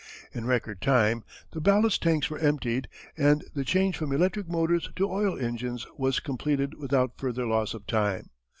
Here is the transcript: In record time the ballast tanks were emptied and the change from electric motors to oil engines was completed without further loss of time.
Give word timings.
In 0.33 0.45
record 0.45 0.81
time 0.81 1.23
the 1.51 1.61
ballast 1.61 2.01
tanks 2.01 2.27
were 2.27 2.39
emptied 2.39 2.87
and 3.15 3.43
the 3.53 3.63
change 3.63 3.97
from 3.97 4.11
electric 4.11 4.49
motors 4.49 4.89
to 4.95 5.07
oil 5.11 5.37
engines 5.37 5.85
was 5.95 6.19
completed 6.19 6.73
without 6.73 7.19
further 7.19 7.45
loss 7.45 7.75
of 7.75 7.85
time. 7.85 8.31